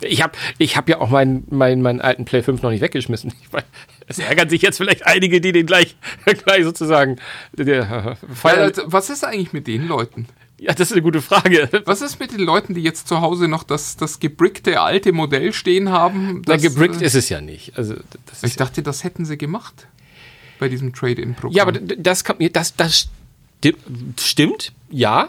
[0.03, 3.33] Ich habe ich hab ja auch meinen, meinen, meinen alten Play 5 noch nicht weggeschmissen.
[3.43, 3.65] Ich mein,
[4.07, 5.97] es ärgern sich jetzt vielleicht einige, die den gleich,
[6.45, 7.17] gleich sozusagen
[7.57, 7.85] äh,
[8.35, 8.61] feiern.
[8.61, 10.27] also, was ist eigentlich mit den Leuten?
[10.63, 11.69] Ja, das ist eine gute Frage.
[11.87, 15.53] Was ist mit den Leuten, die jetzt zu Hause noch das, das gebrickte alte Modell
[15.55, 16.43] stehen haben?
[16.47, 17.79] Na, Das, gebrickt äh, ist es ja nicht.
[17.79, 17.95] Also,
[18.43, 19.87] Ich dachte, das hätten sie gemacht
[20.59, 21.57] bei diesem Trade-in-Programm.
[21.57, 23.09] Ja, aber das, mir- das, das,
[23.65, 23.75] Di-
[24.21, 25.29] Stimmt, ja.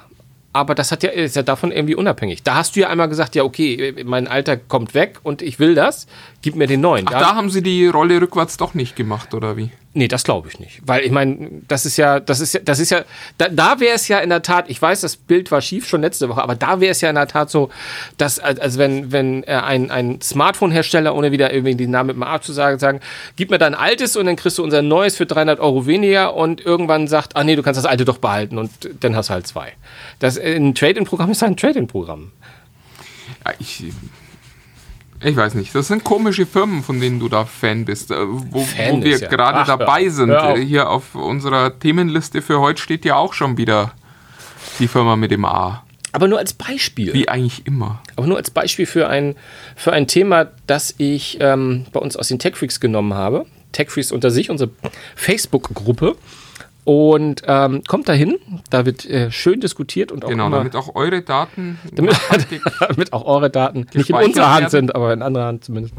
[0.54, 2.44] Aber das hat ja, ist ja davon irgendwie unabhängig.
[2.44, 5.76] Da hast du ja einmal gesagt, ja, okay, mein Alter kommt weg und ich will
[5.76, 6.08] das,
[6.42, 7.08] gib mir den neuen.
[7.08, 9.72] Ach, da haben sie die Rolle rückwärts doch nicht gemacht, oder wie?
[9.94, 10.80] Nee, das glaube ich nicht.
[10.86, 13.04] Weil ich meine, das ist ja, das ist ja, das ist ja,
[13.38, 16.00] da, da wäre es ja in der Tat, ich weiß, das Bild war schief schon
[16.00, 17.70] letzte Woche, aber da wäre es ja in der Tat so,
[18.18, 22.24] dass, also wenn, wenn äh, ein, ein Smartphone-Hersteller, ohne wieder irgendwie den Namen mit dem
[22.24, 23.02] A zu sagen, sagen,
[23.36, 26.62] gib mir dein altes und dann kriegst du unser neues für 300 Euro weniger und
[26.62, 29.46] irgendwann sagt, ah nee, du kannst das alte doch behalten und dann hast du halt
[29.46, 29.74] zwei.
[30.20, 32.32] Das, ein Trade-in-Programm ist ein Trade-in-Programm.
[33.46, 33.84] Ja, ich,
[35.24, 35.74] ich weiß nicht.
[35.76, 38.12] Das sind komische Firmen, von denen du da Fan bist.
[38.12, 40.30] Äh, Wo, Fan wo wir ja- gerade Ach, dabei sind.
[40.32, 43.94] Äh, Hier auf unserer Themenliste für heute steht ja auch schon wieder
[44.80, 45.84] die Firma mit dem A.
[46.14, 47.14] Aber nur als Beispiel.
[47.14, 48.02] Wie eigentlich immer.
[48.18, 49.36] Aber nur als Beispiel für ein,
[49.78, 53.46] für ein Thema, das ich ähm, bei uns aus den Tech Freaks genommen habe.
[53.72, 54.70] Tech Freaks unter sich, unsere
[55.16, 56.18] Facebook-Gruppe.
[56.84, 58.40] Und ähm, kommt dahin,
[58.72, 62.16] da wird äh, schön diskutiert und auch Genau, immer, damit auch eure Daten damit,
[62.80, 64.70] damit auch eure Daten nicht in unserer Hand werden.
[64.72, 65.94] sind, aber in anderer Hand zumindest.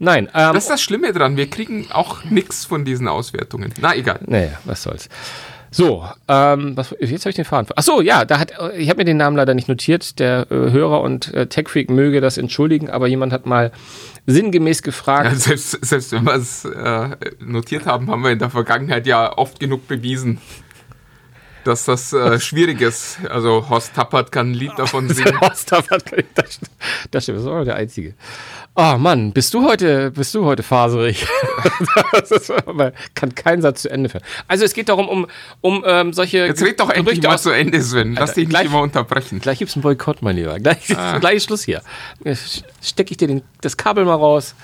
[0.00, 1.36] Nein, ähm, Das ist das Schlimme dran.
[1.36, 3.72] Wir kriegen auch nichts von diesen Auswertungen.
[3.80, 4.18] Na, egal.
[4.26, 5.08] Naja, was soll's.
[5.70, 7.68] So, ähm, was, jetzt habe ich den Faden.
[7.76, 10.18] Ach so, ja, da hat, äh, ich habe mir den Namen leider nicht notiert.
[10.18, 13.72] Der äh, Hörer und äh, Techfreak möge das entschuldigen, aber jemand hat mal
[14.26, 15.30] sinngemäß gefragt.
[15.30, 19.36] Ja, selbst, selbst wenn wir es äh, notiert haben, haben wir in der Vergangenheit ja
[19.36, 20.40] oft genug bewiesen,
[21.68, 23.18] dass das äh, schwierig ist.
[23.30, 25.40] Also Horst Tappert kann ein Lied davon singen.
[25.40, 26.70] Horst hat- das stimmt, das stimmt,
[27.12, 28.14] das ist auch der Einzige.
[28.74, 31.26] Oh Mann, bist du heute, bist du heute faserig?
[32.12, 32.52] das ist,
[33.14, 34.22] kann keinen Satz zu Ende führen.
[34.46, 35.26] Also es geht darum, um,
[35.60, 38.14] um ähm, solche Jetzt red doch endlich mal zu Ende, Sven.
[38.14, 39.40] Lass Alter, dich nicht gleich- immer unterbrechen.
[39.40, 40.58] Gleich gibt's einen Boykott, mein Lieber.
[40.60, 41.18] Gleich, Ah.
[41.20, 41.82] gleich ist Schluss hier.
[42.82, 44.54] Stecke ich dir den, das Kabel mal raus,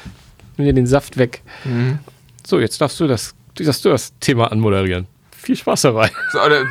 [0.57, 1.43] nimm dir den Saft weg.
[1.65, 1.99] Mhm.
[2.47, 5.09] So, jetzt darfst du das, darfst du das Thema anmoderieren.
[5.45, 6.11] Viel Spaß dabei.
[6.33, 6.65] Oder,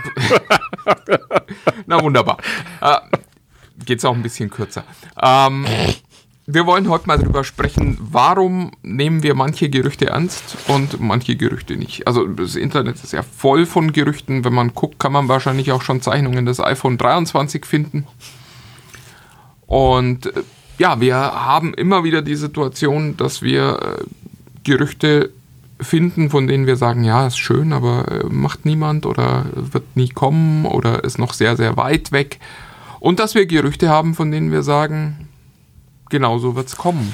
[1.85, 2.39] na wunderbar.
[2.81, 2.97] Äh,
[3.85, 4.83] geht's auch ein bisschen kürzer.
[5.21, 5.67] Ähm,
[6.47, 11.77] wir wollen heute mal drüber sprechen, warum nehmen wir manche Gerüchte ernst und manche Gerüchte
[11.77, 12.07] nicht.
[12.07, 14.43] Also das Internet ist ja voll von Gerüchten.
[14.43, 18.07] Wenn man guckt, kann man wahrscheinlich auch schon Zeichnungen des iPhone 23 finden.
[19.67, 20.41] Und äh,
[20.79, 24.03] ja, wir haben immer wieder die Situation, dass wir äh,
[24.63, 25.29] Gerüchte
[25.79, 30.09] finden, von denen wir sagen, ja, ist schön, aber äh, macht niemand oder wird nie
[30.09, 32.39] kommen oder ist noch sehr, sehr weit weg.
[32.99, 35.27] Und dass wir Gerüchte haben, von denen wir sagen,
[36.09, 37.13] genau so wird es kommen.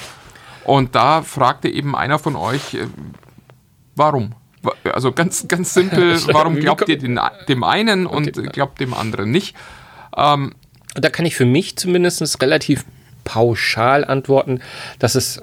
[0.65, 2.85] Und da fragte eben einer von euch, äh,
[3.95, 4.33] warum?
[4.61, 9.31] Wa- Also ganz, ganz simpel, warum glaubt ihr den, dem einen und glaubt dem anderen
[9.31, 9.55] nicht?
[10.15, 10.53] Ähm,
[10.95, 12.83] da kann ich für mich zumindest relativ
[13.23, 14.59] pauschal antworten,
[14.99, 15.41] dass es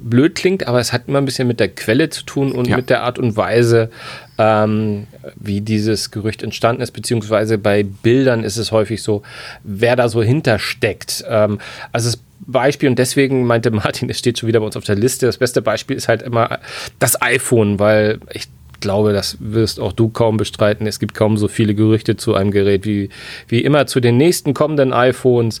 [0.00, 2.76] blöd klingt, aber es hat immer ein bisschen mit der Quelle zu tun und Ja.
[2.76, 3.90] mit der Art und Weise,
[4.38, 9.22] ähm, wie dieses Gerücht entstanden ist, beziehungsweise bei Bildern ist es häufig so,
[9.64, 11.24] wer da so hintersteckt.
[11.28, 11.58] Ähm,
[11.92, 14.96] also das Beispiel, und deswegen meinte Martin, es steht schon wieder bei uns auf der
[14.96, 16.58] Liste, das beste Beispiel ist halt immer
[16.98, 18.48] das iPhone, weil ich
[18.86, 20.86] glaube, das wirst auch du kaum bestreiten.
[20.86, 23.08] Es gibt kaum so viele Gerüchte zu einem Gerät wie,
[23.48, 25.60] wie immer zu den nächsten kommenden iPhones.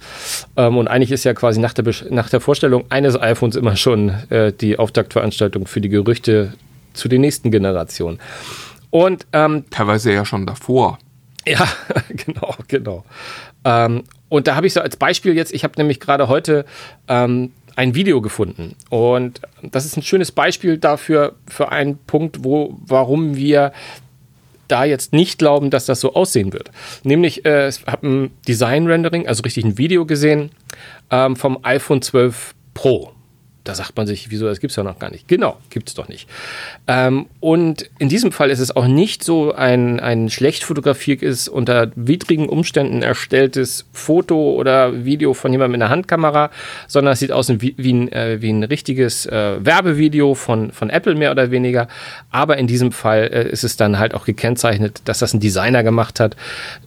[0.56, 4.10] Ähm, und eigentlich ist ja quasi nach der, nach der Vorstellung eines iPhones immer schon
[4.30, 6.52] äh, die Auftaktveranstaltung für die Gerüchte
[6.94, 8.20] zu den nächsten Generationen.
[8.90, 11.00] Und ähm, teilweise ja schon davor.
[11.44, 11.66] ja,
[12.08, 13.04] genau, genau.
[13.64, 16.64] Ähm, und da habe ich so als Beispiel jetzt, ich habe nämlich gerade heute
[17.08, 18.74] ähm, ein Video gefunden.
[18.88, 23.72] Und das ist ein schönes Beispiel dafür, für einen Punkt, wo, warum wir
[24.68, 26.70] da jetzt nicht glauben, dass das so aussehen wird.
[27.04, 30.50] Nämlich, äh, ich habe ein Design-Rendering, also richtig ein Video gesehen
[31.10, 33.12] ähm, vom iPhone 12 Pro.
[33.66, 35.26] Da sagt man sich, wieso, das gibt es ja noch gar nicht.
[35.28, 36.28] Genau, gibt es doch nicht.
[36.86, 41.90] Ähm, und in diesem Fall ist es auch nicht so ein, ein schlecht fotografiertes, unter
[41.96, 46.50] widrigen Umständen erstelltes Foto oder Video von jemandem in der Handkamera,
[46.86, 50.88] sondern es sieht aus wie, wie, ein, äh, wie ein richtiges äh, Werbevideo von, von
[50.88, 51.88] Apple mehr oder weniger.
[52.30, 55.82] Aber in diesem Fall äh, ist es dann halt auch gekennzeichnet, dass das ein Designer
[55.82, 56.36] gemacht hat.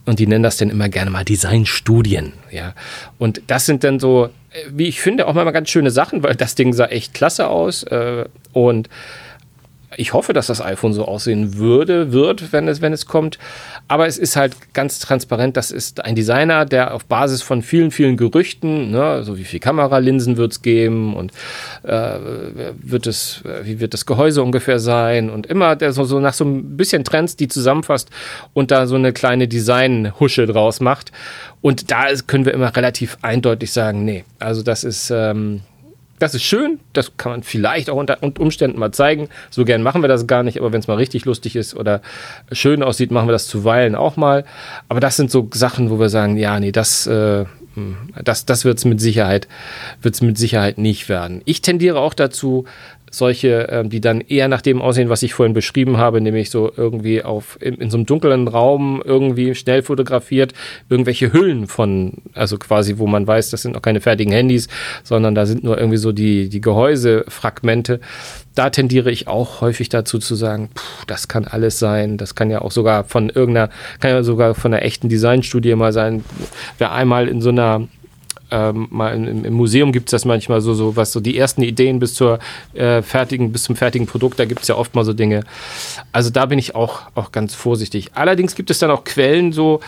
[0.06, 2.32] Und die nennen das dann immer gerne mal Designstudien.
[2.50, 2.74] Ja.
[3.18, 4.30] Und das sind dann so,
[4.70, 7.82] wie ich finde, auch mal ganz schöne Sachen, weil das Ding sah echt klasse aus.
[7.84, 8.88] Äh, und
[9.96, 13.38] ich hoffe, dass das iPhone so aussehen würde, wird, wenn es, wenn es kommt.
[13.88, 15.56] Aber es ist halt ganz transparent.
[15.56, 19.58] Das ist ein Designer, der auf Basis von vielen, vielen Gerüchten, ne, so wie viel
[19.58, 21.32] Kameralinsen wird es geben und
[21.82, 22.18] äh,
[22.80, 26.44] wird es, wie wird das Gehäuse ungefähr sein und immer der so, so nach so
[26.44, 28.10] ein bisschen Trends, die zusammenfasst
[28.52, 31.10] und da so eine kleine Design-Husche draus macht.
[31.62, 35.62] Und da können wir immer relativ eindeutig sagen, nee, also das ist, ähm,
[36.20, 39.28] das ist schön, das kann man vielleicht auch unter Umständen mal zeigen.
[39.50, 42.02] So gern machen wir das gar nicht, aber wenn es mal richtig lustig ist oder
[42.52, 44.44] schön aussieht, machen wir das zuweilen auch mal.
[44.88, 48.64] Aber das sind so Sachen, wo wir sagen, ja, nee, das, äh, hm, das, das
[48.64, 49.48] wird es mit Sicherheit,
[50.02, 51.40] wird's mit Sicherheit nicht werden.
[51.46, 52.66] Ich tendiere auch dazu,
[53.10, 56.72] solche, ähm, die dann eher nach dem aussehen, was ich vorhin beschrieben habe, nämlich so
[56.76, 60.54] irgendwie auf in, in, so einem dunklen Raum irgendwie schnell fotografiert,
[60.88, 64.68] irgendwelche Hüllen von, also quasi, wo man weiß, das sind noch keine fertigen Handys,
[65.02, 68.00] sondern da sind nur irgendwie so die, die Gehäusefragmente.
[68.54, 72.50] Da tendiere ich auch häufig dazu zu sagen, pff, das kann alles sein, das kann
[72.50, 73.70] ja auch sogar von irgendeiner,
[74.00, 76.24] kann ja sogar von einer echten Designstudie mal sein.
[76.78, 77.88] Wer einmal in so einer
[78.50, 81.62] ähm, mal im, im Museum gibt es das manchmal so, so, was so die ersten
[81.62, 82.38] Ideen bis zur
[82.74, 85.44] äh, fertigen, bis zum fertigen Produkt, da gibt es ja oft mal so Dinge.
[86.12, 88.10] Also da bin ich auch, auch ganz vorsichtig.
[88.14, 89.80] Allerdings gibt es dann auch Quellen, so,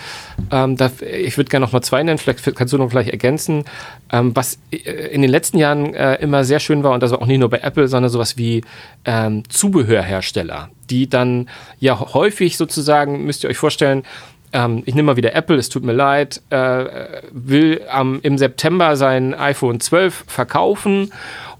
[0.50, 3.64] ähm, da, ich würde gerne noch mal zwei nennen, vielleicht kannst du noch gleich ergänzen,
[4.12, 4.76] ähm, was äh,
[5.08, 7.50] in den letzten Jahren äh, immer sehr schön war, und das war auch nicht nur
[7.50, 8.62] bei Apple, sondern sowas wie
[9.04, 11.48] ähm, Zubehörhersteller, die dann
[11.80, 14.02] ja häufig sozusagen, müsst ihr euch vorstellen,
[14.52, 16.84] ähm, ich nehme mal wieder Apple, es tut mir leid, äh,
[17.30, 21.12] will ähm, im September sein iPhone 12 verkaufen.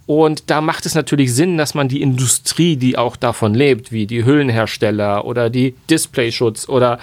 [0.05, 4.07] Und da macht es natürlich Sinn, dass man die Industrie, die auch davon lebt, wie
[4.07, 6.98] die Hüllenhersteller oder die Displayschutz oder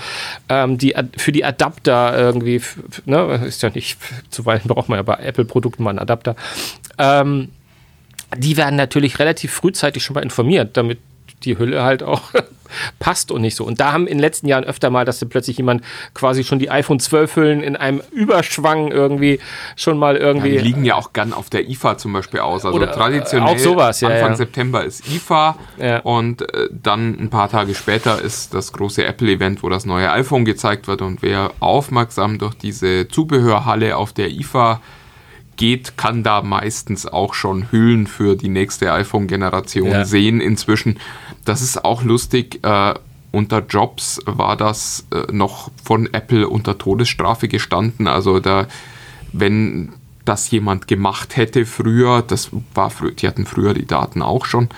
[0.49, 2.61] ähm, die, für die Adapter irgendwie,
[3.05, 3.97] ne, ist ja nicht,
[4.29, 6.35] zuweilen braucht man ja bei Apple-Produkten mal einen Adapter,
[6.97, 7.49] ähm,
[8.37, 10.99] die werden natürlich relativ frühzeitig schon mal informiert, damit
[11.43, 12.21] die Hülle halt auch
[12.99, 13.65] passt und nicht so.
[13.65, 16.69] Und da haben in den letzten Jahren öfter mal, dass plötzlich jemand quasi schon die
[16.69, 19.39] iPhone 12 Hüllen in einem Überschwang irgendwie
[19.75, 20.49] schon mal irgendwie.
[20.49, 22.65] Ja, die liegen ja auch gern auf der IFA zum Beispiel aus.
[22.65, 24.35] Also traditionell auch sowas, ja, Anfang ja.
[24.35, 25.57] September ist IFA
[26.03, 30.45] und äh, dann ein paar Tage später ist das große Apple-Event, wo das neue iPhone
[30.45, 31.01] gezeigt wird.
[31.01, 34.81] Und wer aufmerksam durch diese Zubehörhalle auf der IFA
[35.59, 40.05] geht, kann da meistens auch schon Hüllen für die nächste iPhone-Generation ja.
[40.05, 40.99] sehen inzwischen.
[41.43, 42.63] Das ist auch lustig.
[42.63, 42.93] Äh,
[43.31, 48.07] unter Jobs war das äh, noch von Apple unter Todesstrafe gestanden.
[48.07, 48.67] Also da,
[49.33, 49.89] wenn
[50.23, 54.69] das jemand gemacht hätte früher, das war früher, die hatten früher die Daten auch schon,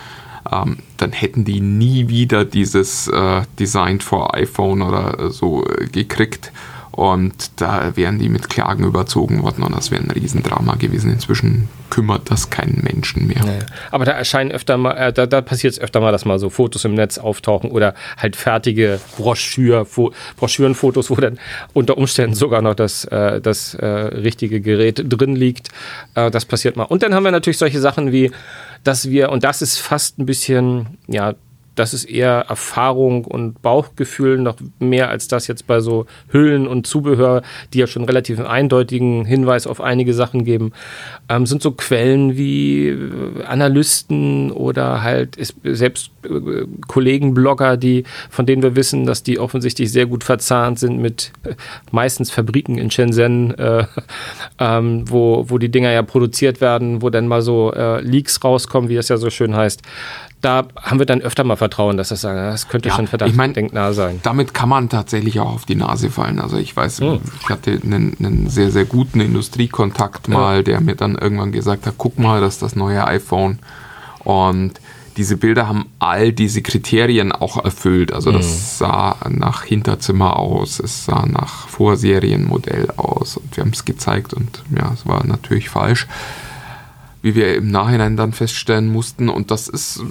[0.52, 6.52] ähm, dann hätten die nie wieder dieses äh, Designed for iPhone oder so äh, gekriegt.
[6.92, 11.12] Und da wären die mit Klagen überzogen worden und das wäre ein Riesendrama gewesen.
[11.12, 13.44] Inzwischen kümmert das keinen Menschen mehr.
[13.46, 13.60] Naja.
[13.92, 16.50] Aber da erscheinen öfter mal, äh, da, da passiert es öfter mal, dass mal so
[16.50, 19.88] Fotos im Netz auftauchen oder halt fertige Broschür,
[20.36, 21.40] Broschürenfotos, wo dann
[21.74, 25.70] unter Umständen sogar noch das, äh, das äh, richtige Gerät drin liegt.
[26.16, 26.84] Äh, das passiert mal.
[26.84, 28.32] Und dann haben wir natürlich solche Sachen wie,
[28.84, 31.36] dass wir, und das ist fast ein bisschen, ja,
[31.76, 36.86] das ist eher Erfahrung und Bauchgefühl noch mehr als das jetzt bei so Hüllen und
[36.86, 40.74] Zubehör, die ja schon relativ einen eindeutigen Hinweis auf einige Sachen geben,
[41.30, 47.36] ähm, sind so Quellen wie äh, Analysten oder halt selbst äh, Kollegen,
[47.80, 51.56] die, von denen wir wissen, dass die offensichtlich sehr gut verzahnt sind mit äh,
[51.92, 53.86] meistens Fabriken in Shenzhen, äh,
[54.60, 58.90] ähm, wo, wo die Dinger ja produziert werden, wo dann mal so äh, Leaks rauskommen,
[58.90, 59.82] wie das ja so schön heißt
[60.42, 63.32] da haben wir dann öfter mal Vertrauen, dass das sagen, das könnte ja, schon verdammt
[63.32, 64.20] ich mein, denknah sein.
[64.24, 66.40] Damit kann man tatsächlich auch auf die Nase fallen.
[66.40, 67.20] Also ich weiß, hm.
[67.42, 70.64] ich hatte einen, einen, sehr, sehr guten Industriekontakt mal, ja.
[70.64, 73.60] der mir dann irgendwann gesagt hat, guck mal, das ist das neue iPhone.
[74.24, 74.74] Und
[75.18, 78.12] diese Bilder haben all diese Kriterien auch erfüllt.
[78.12, 78.56] Also das hm.
[78.58, 84.64] sah nach Hinterzimmer aus, es sah nach Vorserienmodell aus und wir haben es gezeigt und
[84.76, 86.08] ja, es war natürlich falsch
[87.22, 89.30] wie wir im Nachhinein dann feststellen mussten.
[89.30, 90.04] Und das ist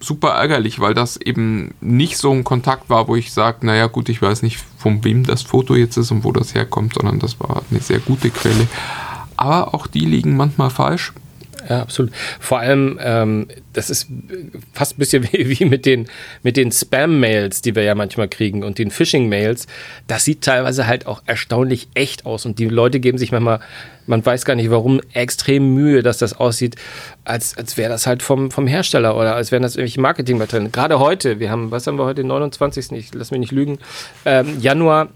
[0.00, 4.08] super ärgerlich, weil das eben nicht so ein Kontakt war, wo ich sage, naja gut,
[4.08, 7.40] ich weiß nicht, von wem das Foto jetzt ist und wo das herkommt, sondern das
[7.40, 8.68] war eine sehr gute Quelle.
[9.36, 11.12] Aber auch die liegen manchmal falsch.
[11.68, 12.12] Ja, absolut.
[12.40, 14.08] Vor allem, ähm, das ist
[14.72, 16.08] fast ein bisschen wie, wie mit den,
[16.42, 19.66] mit den Spam-Mails, die wir ja manchmal kriegen und den Phishing-Mails.
[20.06, 23.60] Das sieht teilweise halt auch erstaunlich echt aus und die Leute geben sich manchmal,
[24.06, 26.76] man weiß gar nicht warum, extrem Mühe, dass das aussieht,
[27.24, 30.72] als, als wäre das halt vom, vom Hersteller oder als wären das irgendwelche Marketingmaterialien.
[30.72, 33.78] Gerade heute, wir haben, was haben wir heute, den 29., ich lass mich nicht lügen,
[34.26, 35.08] ähm, Januar,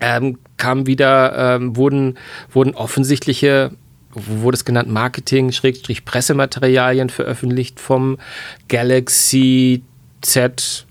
[0.00, 2.18] ähm, kam wieder, ähm, wurden,
[2.52, 3.72] wurden offensichtliche
[4.16, 8.18] wo wurde es genannt, Marketing, Schrägstrich Pressematerialien veröffentlicht vom
[8.68, 9.82] Galaxy
[10.22, 10.86] Z.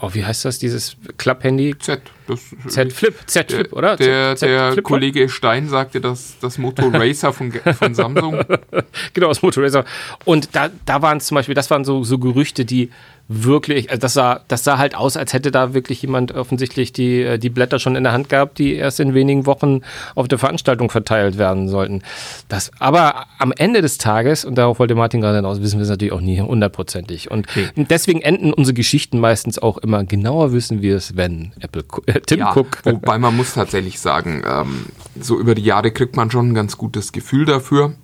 [0.00, 1.78] Oh, wie heißt das, dieses Club-Handy?
[1.78, 2.02] Z.
[2.26, 3.96] Das, Z Flip, Z Flip, der, oder?
[3.96, 8.40] Der, Z, der Kollege Stein sagte, dass das Moto Racer von, von Samsung.
[9.14, 9.84] genau, das Motor Racer.
[10.24, 12.90] Und da, da waren zum Beispiel, das waren so, so Gerüchte, die
[13.28, 17.22] wirklich, also das sah, das sah halt aus, als hätte da wirklich jemand offensichtlich die,
[17.22, 19.80] äh, die Blätter schon in der Hand gehabt, die erst in wenigen Wochen
[20.14, 22.02] auf der Veranstaltung verteilt werden sollten.
[22.48, 25.88] Das, aber am Ende des Tages, und darauf wollte Martin gerade hinaus, wissen wir es
[25.88, 27.30] natürlich auch nie hundertprozentig.
[27.30, 27.68] Und Okay.
[27.76, 32.38] deswegen enden unsere Geschichten meistens auch immer genauer wissen wir es, wenn Apple äh, Tim
[32.40, 32.78] Ja, Cook.
[32.84, 34.86] wobei man muss tatsächlich sagen, ähm,
[35.20, 37.94] so über die Jahre kriegt man schon ein ganz gutes Gefühl dafür.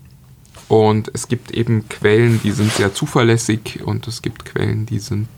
[0.69, 5.29] Und es gibt eben Quellen, die sind sehr zuverlässig und es gibt Quellen, die sind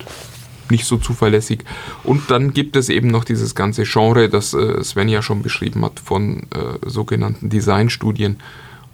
[0.70, 1.60] nicht so zuverlässig.
[2.02, 5.84] Und dann gibt es eben noch dieses ganze Genre, das äh, Sven ja schon beschrieben
[5.84, 8.38] hat, von äh, sogenannten Designstudien,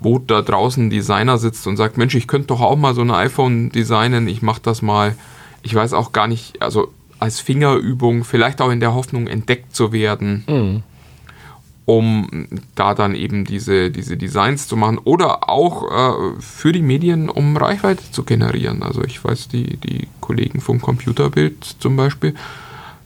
[0.01, 3.03] wo da draußen ein Designer sitzt und sagt, Mensch, ich könnte doch auch mal so
[3.03, 5.14] ein iPhone designen, ich mache das mal.
[5.62, 9.93] Ich weiß auch gar nicht, also als Fingerübung, vielleicht auch in der Hoffnung, entdeckt zu
[9.93, 10.83] werden
[11.87, 17.29] um da dann eben diese, diese Designs zu machen oder auch äh, für die Medien,
[17.29, 18.83] um Reichweite zu generieren.
[18.83, 22.35] Also ich weiß, die, die Kollegen vom Computerbild zum Beispiel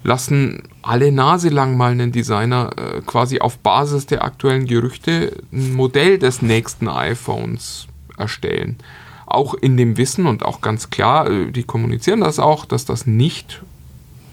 [0.03, 5.73] lassen alle Nase lang mal einen Designer äh, quasi auf Basis der aktuellen Gerüchte ein
[5.73, 7.87] Modell des nächsten iPhones
[8.19, 8.77] erstellen.
[9.25, 13.07] Auch in dem Wissen und auch ganz klar, äh, die kommunizieren das auch, dass das
[13.07, 13.63] nicht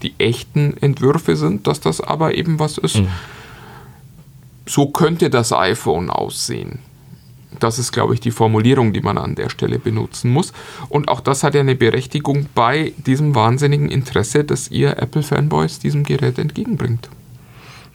[0.03, 3.01] die echten Entwürfe sind, dass das aber eben was ist,
[4.71, 6.79] so könnte das iPhone aussehen.
[7.59, 10.53] Das ist, glaube ich, die Formulierung, die man an der Stelle benutzen muss.
[10.87, 16.03] Und auch das hat ja eine Berechtigung bei diesem wahnsinnigen Interesse, das ihr Apple-Fanboys diesem
[16.03, 17.09] Gerät entgegenbringt.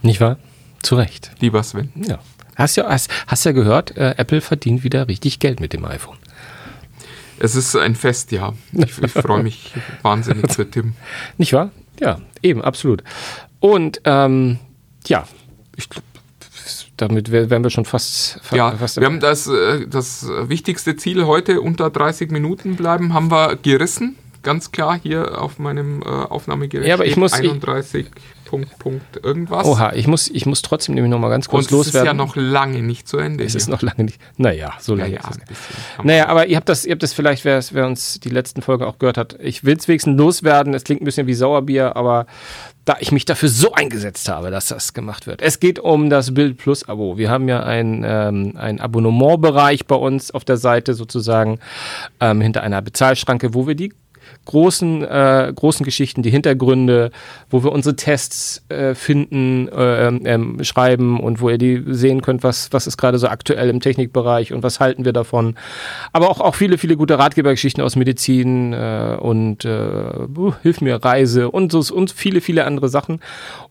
[0.03, 0.37] Nicht wahr?
[0.83, 1.31] Zu Recht.
[1.41, 1.89] Lieber Sven.
[1.97, 2.19] Ja.
[2.57, 6.19] Hast ja, hast, hast ja gehört, äh, Apple verdient wieder richtig Geld mit dem iPhone.
[7.39, 8.53] Es ist ein Fest, ja.
[8.73, 10.93] Ich, ich freue mich wahnsinnig für Tim.
[11.39, 11.71] Nicht wahr?
[11.99, 13.03] Ja, eben, absolut.
[13.61, 14.59] Und ähm,
[15.07, 15.27] ja,
[15.77, 16.07] ich glaube,
[16.97, 20.97] damit wär- wären wir schon fast, fa- Ja, fast wir haben das, äh, das wichtigste
[20.97, 24.17] Ziel heute, unter 30 Minuten bleiben, haben wir gerissen.
[24.43, 28.07] Ganz klar hier auf meinem äh, Aufnahmegerät Ja, aber ich muss- ich- 31
[28.45, 29.67] Punkt, Punkt irgendwas.
[29.67, 32.07] Oha, ich muss, ich muss trotzdem nämlich noch mal ganz kurz Und es ist loswerden.
[32.07, 33.43] ja noch lange nicht zu Ende.
[33.43, 33.75] es ist hier.
[33.75, 34.21] noch lange nicht.
[34.37, 36.05] Naja, so lange ja, ist es.
[36.05, 38.87] Naja, aber ihr habt das, ihr habt das vielleicht, wer, wer uns die letzten Folge
[38.87, 40.75] auch gehört hat, ich will es wenigstens loswerden.
[40.75, 42.27] Es klingt ein bisschen wie Sauerbier, aber
[42.87, 45.42] da ich mich dafür so eingesetzt habe, dass das gemacht wird.
[45.42, 47.18] Es geht um das Bild Plus Abo.
[47.18, 51.59] Wir haben ja ein, ähm, ein Abonnementbereich bei uns auf der Seite sozusagen
[52.20, 53.92] ähm, hinter einer Bezahlschranke, wo wir die
[54.47, 57.11] großen, äh, großen Geschichten, die Hintergründe,
[57.51, 62.43] wo wir unsere Tests äh, finden, äh, ähm, schreiben und wo ihr die sehen könnt,
[62.43, 65.57] was, was ist gerade so aktuell im Technikbereich und was halten wir davon.
[66.12, 70.97] Aber auch, auch viele, viele gute Ratgebergeschichten aus Medizin äh, und äh, uh, Hilf mir
[70.97, 73.21] Reise und, so, und viele, viele andere Sachen.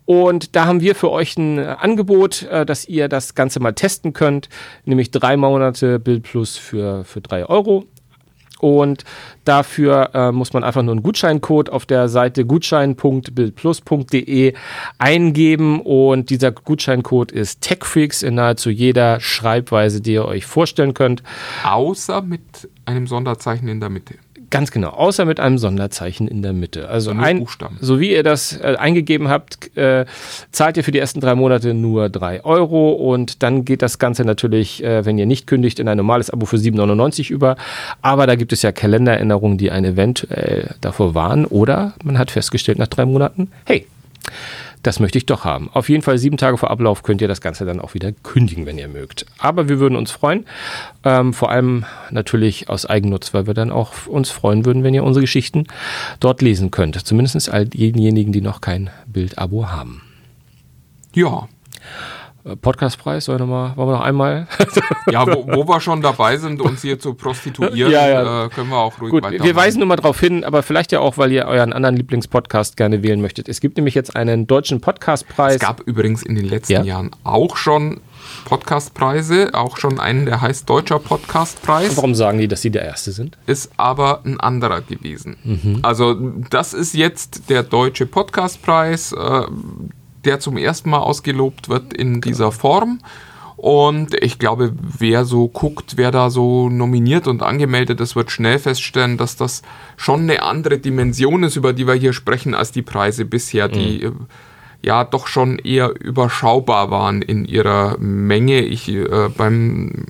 [0.05, 4.13] Und da haben wir für euch ein Angebot, äh, dass ihr das Ganze mal testen
[4.13, 4.49] könnt,
[4.85, 7.85] nämlich drei Monate Bild Plus für, für drei Euro.
[8.59, 9.03] Und
[9.43, 14.53] dafür äh, muss man einfach nur einen Gutscheincode auf der Seite gutschein.bildplus.de
[14.97, 15.81] eingeben.
[15.81, 21.23] Und dieser Gutscheincode ist TechFreaks in nahezu jeder Schreibweise, die ihr euch vorstellen könnt.
[21.63, 24.15] Außer mit einem Sonderzeichen in der Mitte.
[24.49, 26.89] Ganz genau, außer mit einem Sonderzeichen in der Mitte.
[26.89, 27.77] Also ein, Buchstaben.
[27.81, 30.05] so wie ihr das äh, eingegeben habt, äh,
[30.51, 34.23] zahlt ihr für die ersten drei Monate nur drei Euro und dann geht das Ganze
[34.23, 37.55] natürlich, äh, wenn ihr nicht kündigt, in ein normales Abo für 7,99 über.
[38.01, 42.77] Aber da gibt es ja Kalendererinnerungen, die einen eventuell davor warnen oder man hat festgestellt
[42.77, 43.85] nach drei Monaten, hey,
[44.85, 45.69] das möchte ich doch haben.
[45.73, 48.65] Auf jeden Fall sieben Tage vor Ablauf könnt ihr das Ganze dann auch wieder kündigen,
[48.65, 49.25] wenn ihr mögt.
[49.39, 50.45] Aber wir würden uns freuen,
[51.03, 55.03] ähm, vor allem natürlich aus Eigennutz, weil wir dann auch uns freuen würden, wenn ihr
[55.03, 55.65] unsere Geschichten
[56.19, 56.95] dort lesen könnt.
[57.05, 60.01] Zumindest all denjenigen, die noch kein Bild-Abo haben.
[61.13, 61.47] Ja.
[62.45, 64.47] Äh, Podcastpreis, sollen wir, noch mal, wollen wir noch einmal?
[65.11, 68.45] Ja, wo, wo wir schon dabei sind, uns hier zu prostituieren, Ja, ja.
[68.45, 69.45] Äh, können wir auch ruhig Gut, weitermachen.
[69.47, 72.75] wir weisen nur mal darauf hin, aber vielleicht ja auch, weil ihr euren anderen Lieblingspodcast
[72.77, 73.47] gerne wählen möchtet.
[73.49, 75.55] Es gibt nämlich jetzt einen deutschen Podcastpreis.
[75.55, 76.83] Es gab übrigens in den letzten Ja.
[76.83, 78.01] Jahren auch schon
[78.45, 83.11] Podcastpreise, auch schon einen, der heißt Deutscher Podcastpreis, Warum sagen die, dass sie der Erste
[83.11, 83.37] sind?
[83.45, 85.37] ist aber ein anderer gewesen.
[85.43, 85.79] Mhm.
[85.83, 86.15] Also
[86.49, 89.41] das ist jetzt der Deutsche Podcastpreis, äh,
[90.25, 92.99] der zum ersten Mal ausgelobt wird in dieser Form.
[93.57, 98.59] Und ich glaube, wer so guckt, wer da so nominiert und angemeldet ist, wird schnell
[98.59, 99.61] feststellen, dass das
[99.95, 104.03] schon eine andere Dimension ist, über die wir hier sprechen, als die Preise bisher, die
[104.03, 104.11] äh,
[104.81, 108.59] ja doch schon eher überschaubar waren in ihrer Menge.
[108.61, 110.05] Ich äh, beim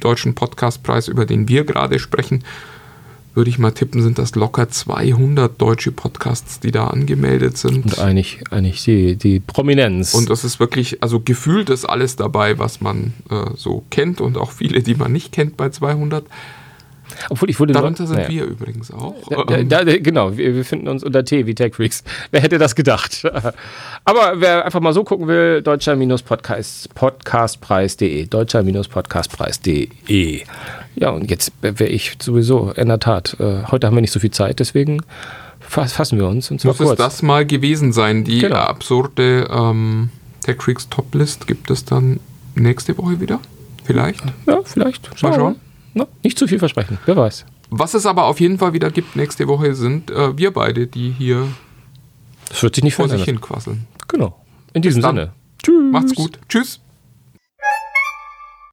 [0.00, 2.44] deutschen Podcastpreis, über den wir gerade sprechen,
[3.36, 7.84] würde ich mal tippen, sind das locker 200 deutsche Podcasts, die da angemeldet sind.
[7.84, 10.14] Und eigentlich, eigentlich die, die Prominenz.
[10.14, 14.38] Und das ist wirklich, also gefühlt ist alles dabei, was man äh, so kennt und
[14.38, 16.24] auch viele, die man nicht kennt bei 200.
[17.30, 18.28] Obwohl ich wurde Darunter sind naja.
[18.28, 19.14] wir übrigens auch.
[19.28, 22.02] Da, da, da, genau, wir, wir finden uns unter T wie Tech Freaks.
[22.30, 23.22] Wer hätte das gedacht?
[24.04, 30.42] Aber wer einfach mal so gucken will, deutscher-podcast, podcastpreis.de, deutscher-podcastpreis.de.
[30.96, 33.36] Ja, und jetzt wäre ich sowieso in der Tat.
[33.40, 35.00] Äh, heute haben wir nicht so viel Zeit, deswegen
[35.60, 36.98] fass- fassen wir uns und muss es kurz.
[36.98, 38.24] das mal gewesen sein.
[38.24, 38.56] Die Genau.
[38.56, 40.10] absurde ähm,
[40.44, 42.20] Tech Freaks Toplist gibt es dann
[42.54, 43.40] nächste Woche wieder.
[43.84, 44.22] Vielleicht.
[44.46, 45.10] Ja, vielleicht.
[45.16, 45.56] Schauen wir schauen.
[45.96, 47.46] Na, nicht zu viel versprechen, wer weiß.
[47.70, 51.10] Was es aber auf jeden Fall wieder gibt nächste Woche, sind äh, wir beide, die
[51.10, 51.48] hier
[52.50, 53.86] Das wird sich nicht vor sich hin quasseln.
[54.06, 54.38] Genau.
[54.74, 55.00] In diesem.
[55.00, 55.32] Sinne.
[55.62, 55.92] Tschüss.
[55.92, 56.38] Macht's gut.
[56.50, 56.80] Tschüss.